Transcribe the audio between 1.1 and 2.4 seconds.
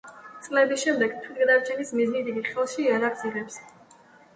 თვითგადარჩენის მიზნით,